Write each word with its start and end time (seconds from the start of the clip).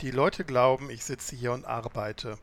Die 0.00 0.12
Leute 0.12 0.44
glauben, 0.44 0.90
ich 0.90 1.04
sitze 1.04 1.34
hier 1.34 1.50
und 1.50 1.64
arbeite. 1.64 2.38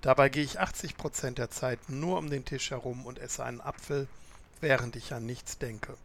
Dabei 0.00 0.28
gehe 0.28 0.44
ich 0.44 0.60
80% 0.60 1.32
der 1.32 1.50
Zeit 1.50 1.80
nur 1.88 2.16
um 2.18 2.30
den 2.30 2.44
Tisch 2.44 2.70
herum 2.70 3.04
und 3.04 3.18
esse 3.18 3.44
einen 3.44 3.60
Apfel, 3.60 4.06
während 4.60 4.94
ich 4.94 5.12
an 5.12 5.26
nichts 5.26 5.58
denke. 5.58 5.96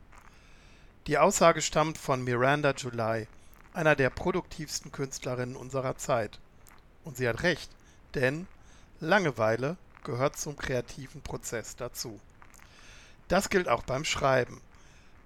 Die 1.06 1.20
Aussage 1.20 1.62
stammt 1.62 2.00
von 2.00 2.24
Miranda 2.24 2.74
July, 2.76 3.28
einer 3.76 3.96
der 3.96 4.10
produktivsten 4.10 4.92
Künstlerinnen 4.92 5.56
unserer 5.56 5.96
Zeit. 5.98 6.40
Und 7.04 7.18
sie 7.18 7.30
hat 7.30 7.44
recht, 7.44 7.70
denn 8.16 8.48
Langeweile 9.00 9.78
gehört 10.04 10.38
zum 10.38 10.58
kreativen 10.58 11.22
Prozess 11.22 11.76
dazu. 11.76 12.20
Das 13.28 13.50
gilt 13.50 13.68
auch 13.68 13.84
beim 13.84 14.06
Schreiben. 14.06 14.60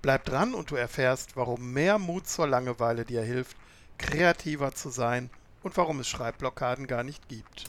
Bleib 0.02 0.26
dran 0.26 0.54
und 0.54 0.72
du 0.72 0.76
erfährst, 0.76 1.38
warum 1.38 1.72
mehr 1.72 2.00
Mut 2.00 2.28
zur 2.28 2.48
Langeweile 2.48 3.06
dir 3.06 3.22
hilft, 3.22 3.56
kreativer 3.98 4.76
zu 4.76 4.90
sein 4.90 5.30
und 5.64 5.78
warum 5.78 6.00
es 6.00 6.08
Schreibblockaden 6.08 6.88
gar 6.88 7.04
nicht 7.04 7.28
gibt. 7.28 7.66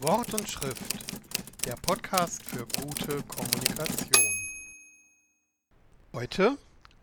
Wort 0.00 0.32
und 0.34 0.48
Schrift, 0.48 1.04
der 1.66 1.76
Podcast 1.76 2.44
für 2.44 2.66
gute 2.66 3.22
Kommunikation. 3.22 4.26
Heute 6.12 6.58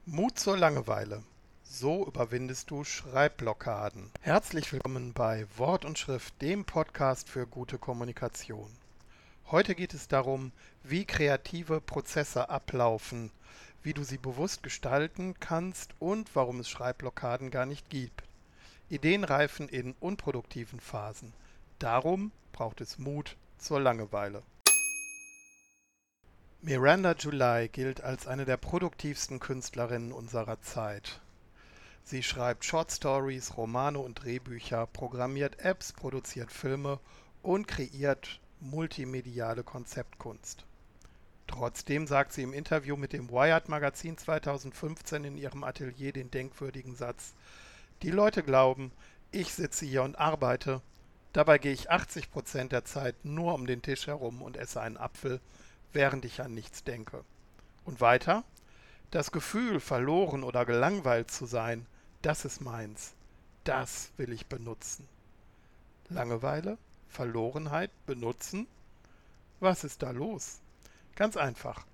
Mut 0.06 0.40
zur 0.40 0.58
Langeweile. 0.58 1.24
So 1.64 2.06
überwindest 2.06 2.72
du 2.72 2.84
Schreibblockaden. 2.84 4.12
Herzlich 4.22 4.74
willkommen 4.74 5.14
bei 5.14 5.46
Wort 5.58 5.86
und 5.86 6.00
Schrift, 6.00 6.42
dem 6.42 6.66
Podcast 6.66 7.30
für 7.30 7.46
gute 7.46 7.78
Kommunikation. 7.78 8.72
Heute 9.52 9.76
geht 9.76 9.94
es 9.94 10.08
darum, 10.08 10.52
wie 10.84 11.06
kreative 11.06 11.80
Prozesse 11.80 12.50
ablaufen, 12.50 13.32
wie 13.84 13.94
du 13.94 14.04
sie 14.04 14.18
bewusst 14.18 14.64
gestalten 14.64 15.36
kannst 15.40 15.92
und 16.00 16.36
warum 16.36 16.60
es 16.60 16.70
Schreibblockaden 16.70 17.50
gar 17.50 17.66
nicht 17.66 17.90
gibt. 17.90 18.29
Ideen 18.90 19.24
reifen 19.24 19.70
in 19.70 19.94
unproduktiven 20.00 20.80
Phasen. 20.80 21.34
Darum 21.78 22.32
braucht 22.52 22.82
es 22.82 22.98
Mut 22.98 23.38
zur 23.60 23.80
Langeweile. 23.80 24.42
Miranda 26.62 27.14
July 27.14 27.70
gilt 27.70 28.02
als 28.02 28.28
eine 28.28 28.46
der 28.46 28.58
produktivsten 28.58 29.40
Künstlerinnen 29.40 30.12
unserer 30.12 30.60
Zeit. 30.62 31.22
Sie 32.04 32.24
schreibt 32.24 32.66
Short 32.66 32.92
Stories, 32.92 33.56
Romane 33.56 34.00
und 34.00 34.24
Drehbücher, 34.24 34.88
programmiert 34.88 35.60
Apps, 35.60 35.94
produziert 35.94 36.52
Filme 36.52 37.00
und 37.44 37.68
kreiert 37.68 38.40
multimediale 38.60 39.64
Konzeptkunst. 39.64 40.66
Trotzdem 41.46 42.08
sagt 42.08 42.34
sie 42.34 42.44
im 42.44 42.54
Interview 42.54 42.98
mit 42.98 43.14
dem 43.14 43.30
Wired 43.30 43.70
Magazin 43.70 44.18
2015 44.18 45.24
in 45.24 45.38
ihrem 45.38 45.64
Atelier 45.64 46.12
den 46.12 46.32
denkwürdigen 46.32 46.96
Satz, 46.96 47.34
die 48.02 48.12
Leute 48.12 48.44
glauben, 48.44 48.92
ich 49.32 49.54
sitze 49.54 49.86
hier 49.86 50.04
und 50.04 50.18
arbeite, 50.18 50.82
dabei 51.34 51.58
gehe 51.58 51.74
ich 51.74 51.92
80% 51.92 52.70
der 52.70 52.86
Zeit 52.86 53.16
nur 53.24 53.54
um 53.54 53.68
den 53.68 53.82
Tisch 53.82 54.08
herum 54.08 54.42
und 54.42 54.58
esse 54.58 54.82
einen 54.82 54.98
Apfel, 54.98 55.42
während 55.92 56.26
ich 56.26 56.42
an 56.42 56.54
nichts 56.54 56.84
denke. 56.84 57.24
Und 57.84 58.02
weiter, 58.02 58.44
das 59.12 59.32
Gefühl, 59.32 59.80
verloren 59.80 60.44
oder 60.44 60.66
gelangweilt 60.66 61.30
zu 61.30 61.46
sein, 61.46 61.86
das 62.22 62.46
ist 62.46 62.62
meins, 62.62 63.14
das 63.64 64.12
will 64.18 64.32
ich 64.32 64.46
benutzen. 64.48 65.08
Langeweile, 66.10 66.78
Verlorenheit, 67.10 67.92
benutzen? 68.06 68.68
Was 69.60 69.84
ist 69.84 70.04
da 70.04 70.12
los? 70.12 70.62
Ganz 71.16 71.36
einfach. 71.36 71.86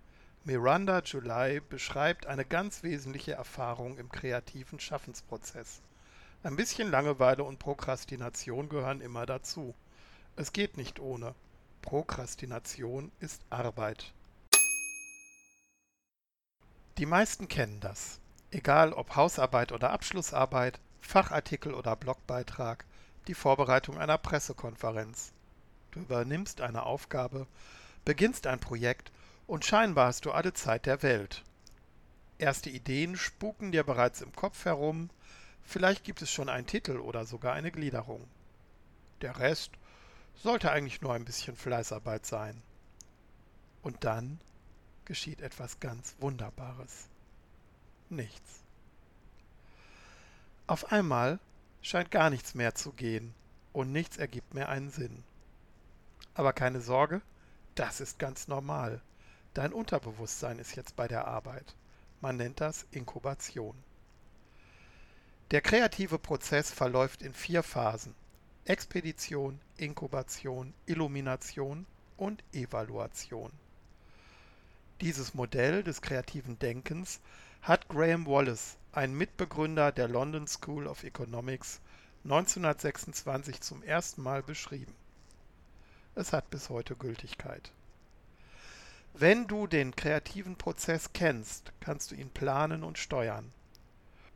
Miranda 0.44 1.02
July 1.04 1.60
beschreibt 1.60 2.28
eine 2.28 2.46
ganz 2.46 2.84
wesentliche 2.84 3.34
Erfahrung 3.34 3.98
im 3.98 4.10
kreativen 4.10 4.80
Schaffensprozess. 4.80 5.82
Ein 6.44 6.56
bisschen 6.56 6.92
Langeweile 6.92 7.44
und 7.44 7.60
Prokrastination 7.60 8.70
gehören 8.70 9.02
immer 9.02 9.26
dazu. 9.26 9.74
Es 10.36 10.54
geht 10.54 10.78
nicht 10.78 11.00
ohne. 11.00 11.34
Prokrastination 11.82 13.12
ist 13.20 13.42
Arbeit. 13.50 14.14
Die 16.98 17.06
meisten 17.06 17.48
kennen 17.48 17.80
das. 17.80 18.20
Egal 18.52 18.94
ob 18.94 19.16
Hausarbeit 19.16 19.72
oder 19.72 19.92
Abschlussarbeit, 19.92 20.80
Fachartikel 21.02 21.74
oder 21.74 21.96
Blogbeitrag, 21.96 22.86
die 23.28 23.34
Vorbereitung 23.34 23.98
einer 23.98 24.18
Pressekonferenz. 24.18 25.34
Du 25.92 26.00
übernimmst 26.00 26.62
eine 26.62 26.84
Aufgabe, 26.84 27.48
beginnst 28.06 28.48
ein 28.48 28.60
Projekt 28.60 29.12
und 29.48 29.66
scheinbar 29.66 30.08
hast 30.08 30.26
du 30.26 30.32
alle 30.32 30.54
Zeit 30.54 30.86
der 30.86 31.04
Welt. 31.04 31.44
Erste 32.38 32.70
Ideen 32.70 33.16
spuken 33.16 33.72
dir 33.72 33.84
bereits 33.84 34.22
im 34.22 34.34
Kopf 34.34 34.66
herum, 34.66 35.10
vielleicht 35.66 36.04
gibt 36.04 36.22
es 36.22 36.32
schon 36.32 36.50
einen 36.50 36.68
Titel 36.68 36.98
oder 36.98 37.26
sogar 37.26 37.54
eine 37.54 37.72
Gliederung. 37.72 38.28
Der 39.22 39.38
Rest 39.40 39.72
sollte 40.36 40.72
eigentlich 40.72 41.02
nur 41.02 41.14
ein 41.14 41.26
bisschen 41.26 41.56
Fleißarbeit 41.56 42.26
sein. 42.26 42.62
Und 43.82 44.04
dann 44.04 44.40
geschieht 45.06 45.42
etwas 45.42 45.80
ganz 45.80 46.16
Wunderbares. 46.20 47.08
Nichts. 48.10 48.64
Auf 50.68 50.92
einmal 50.92 51.40
scheint 51.82 52.10
gar 52.10 52.30
nichts 52.30 52.56
mehr 52.56 52.74
zu 52.74 52.92
gehen 52.92 53.34
und 53.72 53.92
nichts 53.92 54.18
ergibt 54.18 54.54
mehr 54.54 54.70
einen 54.70 54.90
Sinn. 54.90 55.24
Aber 56.34 56.54
keine 56.54 56.82
Sorge, 56.82 57.22
das 57.76 58.02
ist 58.02 58.18
ganz 58.20 58.48
normal. 58.48 59.02
Dein 59.54 59.74
Unterbewusstsein 59.74 60.60
ist 60.60 60.76
jetzt 60.76 60.96
bei 60.96 61.08
der 61.08 61.28
Arbeit. 61.28 61.76
Man 62.20 62.38
nennt 62.38 62.60
das 62.60 62.88
Inkubation. 62.92 63.76
Der 65.52 65.62
kreative 65.62 66.18
Prozess 66.18 66.72
verläuft 66.72 67.22
in 67.22 67.34
vier 67.34 67.62
Phasen. 67.62 68.16
Expedition, 68.66 69.60
Inkubation, 69.78 70.74
Illumination 70.88 71.86
und 72.18 72.44
Evaluation. 72.52 73.52
Dieses 75.02 75.36
Modell 75.36 75.84
des 75.84 76.02
kreativen 76.02 76.58
Denkens 76.58 77.20
hat 77.62 77.88
Graham 77.90 78.26
Wallace, 78.26 78.78
ein 78.92 79.14
Mitbegründer 79.14 79.92
der 79.92 80.08
London 80.08 80.48
School 80.48 80.88
of 80.88 81.04
Economics, 81.04 81.80
1926 82.24 83.62
zum 83.62 83.84
ersten 83.84 84.24
Mal 84.24 84.42
beschrieben. 84.42 84.96
Es 86.16 86.34
hat 86.34 86.50
bis 86.50 86.70
heute 86.70 86.96
Gültigkeit. 86.96 87.72
Wenn 89.14 89.46
du 89.46 89.68
den 89.68 89.96
kreativen 89.96 90.56
Prozess 90.56 91.14
kennst, 91.14 91.72
kannst 91.82 92.10
du 92.10 92.16
ihn 92.16 92.32
planen 92.32 92.84
und 92.84 92.98
steuern. 92.98 93.52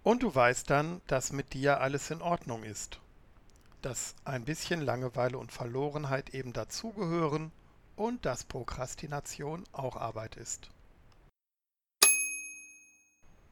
Und 0.04 0.24
du 0.24 0.34
weißt 0.34 0.70
dann, 0.70 1.02
dass 1.08 1.34
mit 1.34 1.54
dir 1.54 1.82
alles 1.82 2.10
in 2.10 2.22
Ordnung 2.22 2.64
ist. 2.64 3.00
Dass 3.82 4.16
ein 4.24 4.46
bisschen 4.46 4.82
Langeweile 4.82 5.38
und 5.38 5.52
Verlorenheit 5.52 6.30
eben 6.34 6.54
dazugehören 6.54 7.52
und 7.96 8.26
dass 8.26 8.46
Prokrastination 8.46 9.64
auch 9.74 9.98
Arbeit 9.98 10.36
ist. 10.36 10.70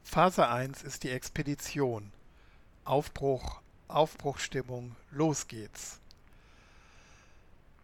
Phase 0.03 0.47
1 0.47 0.83
ist 0.83 1.03
die 1.03 1.11
Expedition. 1.11 2.11
Aufbruch, 2.85 3.61
Aufbruchstimmung, 3.89 4.95
los 5.11 5.47
geht's. 5.47 5.99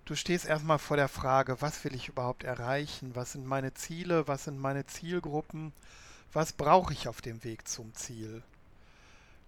Du 0.06 0.16
stehst 0.16 0.45
erstmal 0.45 0.80
vor 0.80 0.97
der 0.97 1.09
Frage, 1.09 1.62
was 1.62 1.84
will 1.84 1.95
ich 1.95 2.07
überhaupt 2.07 2.44
erreichen? 2.44 3.13
Was 3.13 3.34
sind 3.34 3.45
meine 3.45 3.74
Ziele? 3.74 4.28
Was 4.28 4.45
sind 4.45 4.57
meine 4.57 4.85
Zielgruppen? 4.85 5.74
Was 6.31 6.53
brauche 6.53 6.94
ich 6.94 7.09
auf 7.09 7.22
dem 7.22 7.44
Weg 7.44 7.68
zum 7.68 7.94
Ziel? 7.94 8.41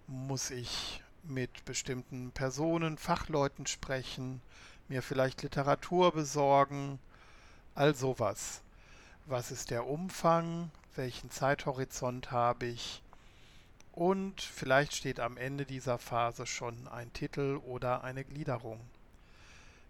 Muss 0.07 0.51
ich 0.51 1.01
mit 1.23 1.65
bestimmten 1.65 2.31
Personen, 2.31 2.97
Fachleuten 2.97 3.65
sprechen, 3.65 4.41
mir 4.87 5.01
vielleicht 5.01 5.41
Literatur 5.41 6.11
besorgen, 6.11 6.99
all 7.73 7.95
sowas. 7.95 8.61
Was 9.25 9.49
ist 9.49 9.71
der 9.71 9.87
Umfang? 9.87 10.69
Welchen 10.95 11.31
Zeithorizont 11.31 12.31
habe 12.31 12.67
ich? 12.67 13.01
Und 13.91 14.41
vielleicht 14.41 14.93
steht 14.93 15.19
am 15.19 15.37
Ende 15.37 15.65
dieser 15.65 15.97
Phase 15.97 16.45
schon 16.45 16.87
ein 16.87 17.11
Titel 17.13 17.59
oder 17.65 18.03
eine 18.03 18.23
Gliederung. 18.23 18.79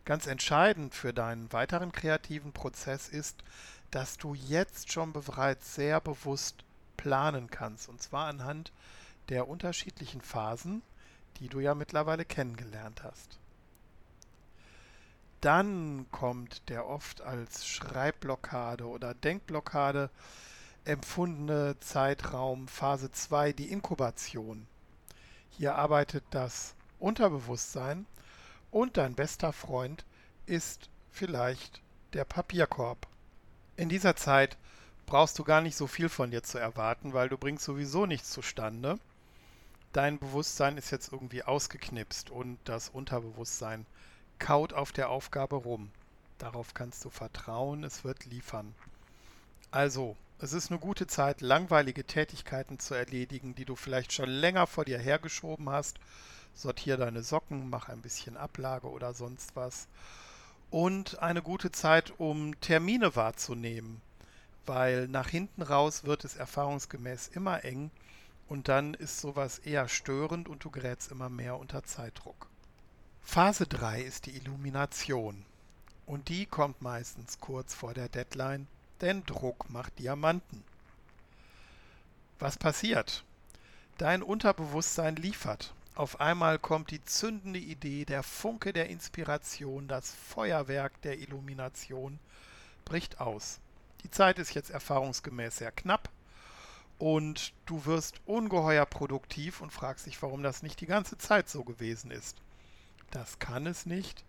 Ganz 0.06 0.28
entscheidend 0.28 0.94
für 0.94 1.14
deinen 1.14 1.52
weiteren 1.52 1.92
kreativen 1.92 2.54
Prozess 2.54 3.10
ist, 3.10 3.44
dass 3.92 4.18
du 4.18 4.34
jetzt 4.34 4.92
schon 4.92 5.12
bereits 5.12 5.76
sehr 5.76 6.00
bewusst 6.00 6.64
planen 6.96 7.50
kannst. 7.50 7.90
Und 7.90 8.02
zwar 8.02 8.28
anhand 8.28 8.72
der 9.30 9.48
unterschiedlichen 9.48 10.22
Phasen, 10.22 10.82
die 11.40 11.48
du 11.48 11.60
ja 11.60 11.76
mittlerweile 11.76 12.26
kennengelernt 12.26 13.04
hast. 13.04 13.40
Dann 15.42 16.08
kommt 16.12 16.70
der 16.70 16.88
oft 16.88 17.22
als 17.22 17.68
Schreibblockade 17.68 18.88
oder 18.88 19.14
Denkblockade 19.14 20.10
empfundene 20.86 21.80
Zeitraum 21.80 22.68
Phase 22.68 23.12
2, 23.12 23.54
die 23.54 23.72
Inkubation. 23.72 24.68
Hier 25.50 25.76
arbeitet 25.76 26.24
das 26.32 26.76
Unterbewusstsein 27.00 28.06
und 28.72 28.98
dein 28.98 29.16
bester 29.16 29.54
Freund 29.54 30.06
ist 30.46 30.90
vielleicht 31.12 31.82
der 32.14 32.26
Papierkorb. 32.26 33.08
In 33.78 33.90
dieser 33.90 34.16
Zeit 34.16 34.58
brauchst 35.06 35.38
du 35.40 35.44
gar 35.44 35.62
nicht 35.62 35.76
so 35.76 35.88
viel 35.88 36.10
von 36.10 36.32
dir 36.32 36.44
zu 36.44 36.58
erwarten, 36.58 37.14
weil 37.14 37.30
du 37.30 37.38
bringst 37.38 37.66
sowieso 37.66 38.06
nichts 38.06 38.32
zustande. 38.32 39.00
Dein 39.96 40.20
Bewusstsein 40.20 40.78
ist 40.78 40.92
jetzt 40.92 41.14
irgendwie 41.14 41.44
ausgeknipst 41.44 42.30
und 42.30 42.58
das 42.66 42.90
Unterbewusstsein 42.90 43.86
kaut 44.40 44.74
auf 44.74 44.92
der 44.92 45.10
Aufgabe 45.10 45.56
rum. 45.56 45.90
Darauf 46.38 46.74
kannst 46.74 47.06
du 47.06 47.10
vertrauen, 47.10 47.86
es 47.86 48.04
wird 48.04 48.26
liefern. 48.26 48.76
Also, 49.72 50.18
es 50.40 50.52
ist 50.52 50.70
eine 50.70 50.82
gute 50.82 51.08
Zeit, 51.08 51.40
langweilige 51.40 52.04
Tätigkeiten 52.04 52.78
zu 52.78 52.94
erledigen, 52.94 53.56
die 53.56 53.64
du 53.64 53.78
vielleicht 53.78 54.12
schon 54.12 54.30
länger 54.30 54.68
vor 54.68 54.84
dir 54.84 55.00
hergeschoben 55.00 55.70
hast. 55.70 55.98
Sortier 56.54 56.98
deine 56.98 57.24
Socken, 57.24 57.70
mach 57.70 57.88
ein 57.88 58.02
bisschen 58.02 58.36
Ablage 58.36 58.90
oder 58.90 59.14
sonst 59.14 59.56
was. 59.56 59.88
Und 60.72 61.20
eine 61.20 61.42
gute 61.42 61.72
Zeit, 61.72 62.12
um 62.18 62.60
Termine 62.60 63.16
wahrzunehmen, 63.16 64.02
weil 64.66 65.08
nach 65.08 65.30
hinten 65.30 65.62
raus 65.62 66.04
wird 66.04 66.26
es 66.26 66.36
erfahrungsgemäß 66.36 67.30
immer 67.30 67.64
eng 67.64 67.92
und 68.48 68.68
dann 68.68 68.94
ist 68.94 69.20
sowas 69.20 69.60
eher 69.60 69.88
störend 69.88 70.48
und 70.48 70.64
du 70.64 70.70
gerätst 70.70 71.12
immer 71.12 71.30
mehr 71.30 71.58
unter 71.58 71.84
Zeitdruck. 71.84 72.48
Phase 73.22 73.66
3 73.66 74.02
ist 74.02 74.28
die 74.28 74.36
Illumination. 74.36 75.46
Und 76.06 76.30
die 76.30 76.46
kommt 76.46 76.82
meistens 76.82 77.40
kurz 77.40 77.74
vor 77.74 77.96
der 77.96 78.10
Deadline, 78.10 78.68
denn 79.02 79.26
Druck 79.26 79.70
macht 79.70 79.98
Diamanten. 79.98 80.64
Was 82.38 82.58
passiert? 82.58 83.24
Dein 83.98 84.22
Unterbewusstsein 84.22 85.16
liefert. 85.16 85.74
Auf 85.96 86.20
einmal 86.20 86.60
kommt 86.60 86.92
die 86.92 87.04
zündende 87.04 87.60
Idee, 87.60 88.06
der 88.06 88.22
Funke 88.22 88.74
der 88.74 88.90
Inspiration, 88.90 89.88
das 89.88 90.12
Feuerwerk 90.12 91.02
der 91.02 91.18
Illumination 91.18 92.20
bricht 92.84 93.20
aus. 93.20 93.60
Die 94.04 94.12
Zeit 94.12 94.38
ist 94.38 94.54
jetzt 94.54 94.70
erfahrungsgemäß 94.70 95.58
sehr 95.58 95.72
knapp 95.72 96.10
und 96.98 97.54
du 97.66 97.86
wirst 97.86 98.22
ungeheuer 98.26 98.86
produktiv 98.86 99.62
und 99.62 99.72
fragst 99.72 100.06
dich, 100.06 100.22
warum 100.22 100.44
das 100.44 100.64
nicht 100.64 100.80
die 100.82 100.86
ganze 100.86 101.18
Zeit 101.18 101.50
so 101.50 101.64
gewesen 101.64 102.12
ist. 102.12 102.42
Das 103.12 103.40
kann 103.40 103.66
es 103.68 103.86
nicht, 103.86 104.24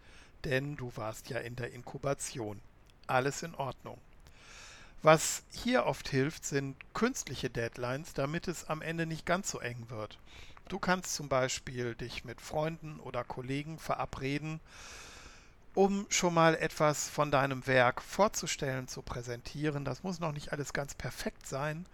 denn 0.44 0.76
du 0.76 0.92
warst 0.96 1.28
ja 1.28 1.38
in 1.38 1.56
der 1.56 1.72
Inkubation. 1.72 2.60
Alles 3.06 3.42
in 3.42 3.54
Ordnung. 3.54 3.98
Was 5.02 5.44
hier 5.52 5.86
oft 5.86 6.08
hilft, 6.08 6.44
sind 6.44 6.76
künstliche 6.94 7.50
Deadlines, 7.50 8.14
damit 8.14 8.48
es 8.48 8.64
am 8.64 8.82
Ende 8.82 9.06
nicht 9.06 9.26
ganz 9.26 9.50
so 9.50 9.60
eng 9.60 9.86
wird. 9.88 10.18
Du 10.68 10.80
kannst 10.80 11.14
zum 11.14 11.28
Beispiel 11.28 11.94
dich 11.94 12.24
mit 12.24 12.40
Freunden 12.40 12.98
oder 12.98 13.22
Kollegen 13.22 13.78
verabreden, 13.78 14.58
um 15.74 16.06
schon 16.08 16.34
mal 16.34 16.56
etwas 16.56 17.08
von 17.08 17.30
deinem 17.30 17.66
Werk 17.68 18.02
vorzustellen, 18.02 18.88
zu 18.88 19.02
präsentieren. 19.02 19.84
Das 19.84 20.02
muss 20.02 20.18
noch 20.18 20.32
nicht 20.32 20.52
alles 20.52 20.72
ganz 20.72 20.94
perfekt 20.94 21.46
sein, 21.46 21.86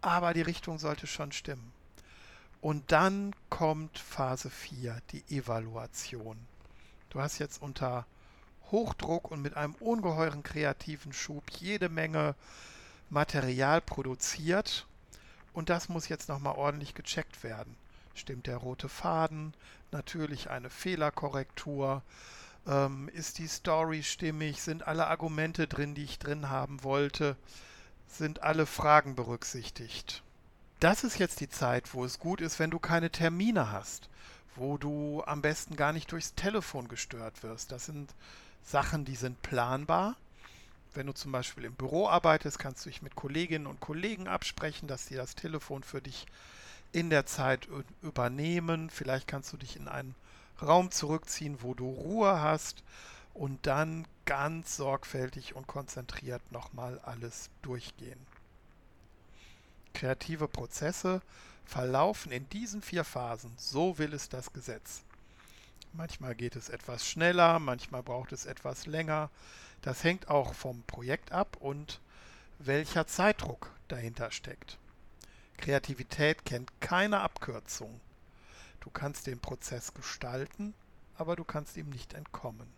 aber 0.00 0.34
die 0.34 0.42
Richtung 0.42 0.78
sollte 0.78 1.06
schon 1.06 1.32
stimmen. 1.32 1.72
Und 2.60 2.90
dann 2.90 3.34
kommt 3.50 3.98
Phase 3.98 4.50
4, 4.50 5.00
die 5.12 5.22
Evaluation. 5.28 6.36
Du 7.10 7.20
hast 7.20 7.38
jetzt 7.38 7.62
unter 7.62 8.06
Hochdruck 8.70 9.30
und 9.30 9.42
mit 9.42 9.56
einem 9.56 9.74
ungeheuren 9.76 10.42
kreativen 10.42 11.12
Schub 11.12 11.44
jede 11.58 11.88
Menge 11.88 12.34
Material 13.10 13.80
produziert 13.80 14.86
und 15.52 15.70
das 15.70 15.88
muss 15.88 16.08
jetzt 16.08 16.28
nochmal 16.28 16.56
ordentlich 16.56 16.94
gecheckt 16.94 17.42
werden. 17.42 17.76
Stimmt 18.14 18.46
der 18.46 18.58
rote 18.58 18.88
Faden? 18.88 19.54
Natürlich 19.92 20.50
eine 20.50 20.68
Fehlerkorrektur. 20.68 22.02
Ähm, 22.66 23.08
ist 23.14 23.38
die 23.38 23.46
Story 23.46 24.02
stimmig? 24.02 24.60
Sind 24.60 24.86
alle 24.86 25.06
Argumente 25.06 25.66
drin, 25.66 25.94
die 25.94 26.04
ich 26.04 26.18
drin 26.18 26.50
haben 26.50 26.82
wollte? 26.82 27.36
Sind 28.08 28.42
alle 28.42 28.66
Fragen 28.66 29.14
berücksichtigt. 29.14 30.22
Das 30.80 31.04
ist 31.04 31.18
jetzt 31.18 31.40
die 31.40 31.48
Zeit, 31.48 31.94
wo 31.94 32.04
es 32.04 32.18
gut 32.18 32.40
ist, 32.40 32.58
wenn 32.58 32.70
du 32.70 32.78
keine 32.78 33.10
Termine 33.10 33.72
hast, 33.72 34.08
wo 34.56 34.76
du 34.76 35.22
am 35.26 35.42
besten 35.42 35.76
gar 35.76 35.92
nicht 35.92 36.12
durchs 36.12 36.34
Telefon 36.34 36.88
gestört 36.88 37.42
wirst. 37.42 37.72
Das 37.72 37.86
sind 37.86 38.14
Sachen, 38.62 39.04
die 39.04 39.16
sind 39.16 39.40
planbar. 39.42 40.16
Wenn 40.92 41.06
du 41.06 41.12
zum 41.12 41.32
Beispiel 41.32 41.64
im 41.64 41.74
Büro 41.74 42.08
arbeitest, 42.08 42.58
kannst 42.58 42.84
du 42.84 42.90
dich 42.90 43.02
mit 43.02 43.16
Kolleginnen 43.16 43.66
und 43.66 43.80
Kollegen 43.80 44.28
absprechen, 44.28 44.88
dass 44.88 45.06
sie 45.06 45.14
das 45.14 45.34
Telefon 45.34 45.82
für 45.82 46.00
dich 46.00 46.26
in 46.92 47.10
der 47.10 47.26
Zeit 47.26 47.68
übernehmen. 48.02 48.90
Vielleicht 48.90 49.28
kannst 49.28 49.52
du 49.52 49.56
dich 49.56 49.76
in 49.76 49.88
einen 49.88 50.14
Raum 50.60 50.90
zurückziehen, 50.90 51.58
wo 51.60 51.74
du 51.74 51.88
Ruhe 51.88 52.40
hast 52.40 52.82
und 53.36 53.66
dann 53.66 54.06
ganz 54.24 54.76
sorgfältig 54.76 55.54
und 55.54 55.66
konzentriert 55.66 56.50
nochmal 56.52 56.98
alles 57.00 57.50
durchgehen. 57.62 58.18
Kreative 59.92 60.48
Prozesse 60.48 61.20
verlaufen 61.64 62.32
in 62.32 62.48
diesen 62.48 62.82
vier 62.82 63.04
Phasen, 63.04 63.52
so 63.56 63.98
will 63.98 64.14
es 64.14 64.28
das 64.28 64.52
Gesetz. 64.52 65.02
Manchmal 65.92 66.34
geht 66.34 66.56
es 66.56 66.68
etwas 66.68 67.06
schneller, 67.06 67.58
manchmal 67.58 68.02
braucht 68.02 68.32
es 68.32 68.46
etwas 68.46 68.86
länger. 68.86 69.30
Das 69.82 70.02
hängt 70.04 70.28
auch 70.28 70.54
vom 70.54 70.82
Projekt 70.82 71.32
ab 71.32 71.56
und 71.60 72.00
welcher 72.58 73.06
Zeitdruck 73.06 73.70
dahinter 73.88 74.30
steckt. 74.30 74.78
Kreativität 75.56 76.44
kennt 76.44 76.80
keine 76.80 77.20
Abkürzung. 77.20 78.00
Du 78.80 78.90
kannst 78.90 79.26
den 79.26 79.40
Prozess 79.40 79.94
gestalten, 79.94 80.74
aber 81.16 81.36
du 81.36 81.44
kannst 81.44 81.76
ihm 81.76 81.88
nicht 81.88 82.14
entkommen. 82.14 82.68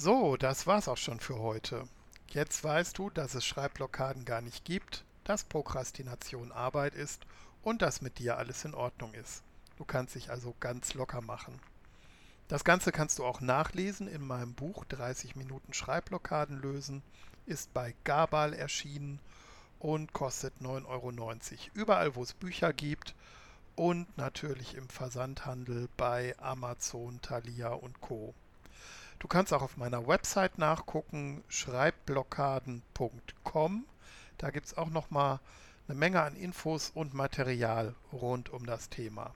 So, 0.00 0.36
das 0.36 0.68
war's 0.68 0.86
auch 0.86 0.96
schon 0.96 1.18
für 1.18 1.40
heute. 1.40 1.88
Jetzt 2.28 2.62
weißt 2.62 2.96
du, 2.96 3.10
dass 3.10 3.34
es 3.34 3.44
Schreibblockaden 3.44 4.24
gar 4.24 4.40
nicht 4.40 4.64
gibt, 4.64 5.04
dass 5.24 5.42
Prokrastination 5.42 6.52
Arbeit 6.52 6.94
ist 6.94 7.26
und 7.64 7.82
dass 7.82 8.00
mit 8.00 8.20
dir 8.20 8.38
alles 8.38 8.64
in 8.64 8.74
Ordnung 8.74 9.12
ist. 9.14 9.42
Du 9.76 9.84
kannst 9.84 10.14
dich 10.14 10.30
also 10.30 10.54
ganz 10.60 10.94
locker 10.94 11.20
machen. 11.20 11.58
Das 12.46 12.62
Ganze 12.62 12.92
kannst 12.92 13.18
du 13.18 13.24
auch 13.24 13.40
nachlesen 13.40 14.06
in 14.06 14.24
meinem 14.24 14.54
Buch 14.54 14.84
30 14.84 15.34
Minuten 15.34 15.74
Schreibblockaden 15.74 16.62
lösen, 16.62 17.02
ist 17.46 17.74
bei 17.74 17.92
Gabal 18.04 18.52
erschienen 18.52 19.18
und 19.80 20.12
kostet 20.12 20.54
9,90 20.60 20.86
Euro. 20.86 21.12
Überall, 21.74 22.14
wo 22.14 22.22
es 22.22 22.34
Bücher 22.34 22.72
gibt 22.72 23.16
und 23.74 24.16
natürlich 24.16 24.76
im 24.76 24.88
Versandhandel 24.88 25.88
bei 25.96 26.36
Amazon, 26.38 27.20
Thalia 27.20 27.70
und 27.70 28.00
Co. 28.00 28.32
Du 29.18 29.26
kannst 29.26 29.52
auch 29.52 29.62
auf 29.62 29.76
meiner 29.76 30.06
Website 30.06 30.58
nachgucken, 30.58 31.42
schreibblockaden.com. 31.48 33.84
Da 34.38 34.50
gibt 34.50 34.66
es 34.66 34.78
auch 34.78 34.90
noch 34.90 35.10
mal 35.10 35.40
eine 35.88 35.98
Menge 35.98 36.22
an 36.22 36.36
Infos 36.36 36.92
und 36.94 37.14
Material 37.14 37.96
rund 38.12 38.50
um 38.50 38.64
das 38.64 38.90
Thema. 38.90 39.34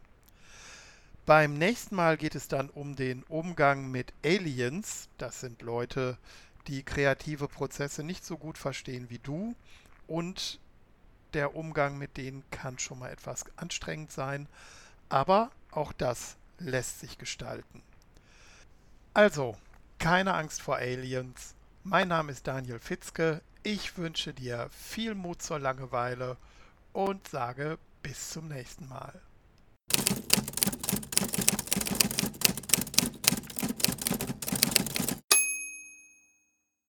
Beim 1.26 1.58
nächsten 1.58 1.96
Mal 1.96 2.16
geht 2.16 2.35
es 2.35 2.49
dann 2.49 2.71
um 2.71 2.95
den 2.95 3.23
Umgang 3.25 3.90
mit 3.90 4.12
Aliens. 4.25 5.09
Das 5.18 5.40
sind 5.40 5.62
Leute, 5.62 6.16
die 6.68 6.85
kreative 6.85 7.49
Prozesse 7.49 8.04
nicht 8.04 8.25
so 8.25 8.37
gut 8.37 8.59
verstehen 8.59 9.11
wie 9.11 9.18
du. 9.18 9.56
Und 10.06 10.61
der 11.33 11.56
Umgang 11.56 11.99
mit 11.99 12.16
denen 12.16 12.45
kann 12.50 12.78
schon 12.78 13.00
mal 13.00 13.11
etwas 13.11 13.45
anstrengend 13.56 14.12
sein. 14.12 14.47
Aber 15.09 15.50
auch 15.71 15.92
das 15.92 16.37
lässt 16.59 17.00
sich 17.00 17.18
gestalten. 17.18 17.83
Also, 19.14 19.56
keine 20.02 20.35
Angst 20.35 20.62
vor 20.62 20.78
Aliens. 20.78 21.54
Mein 21.85 22.09
Name 22.09 22.32
ist 22.32 22.49
Daniel 22.49 22.80
Fitzke. 22.80 23.40
Ich 23.62 23.97
wünsche 23.99 24.35
dir 24.35 24.68
viel 24.73 25.14
Mut 25.14 25.42
zur 25.42 25.61
Langeweile 25.61 26.37
und 26.92 27.28
sage 27.28 27.78
bis 28.02 28.30
zum 28.30 28.49
nächsten 28.49 28.88
Mal. 28.88 29.21